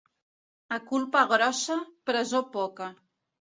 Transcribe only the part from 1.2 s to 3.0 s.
grossa, presó poca.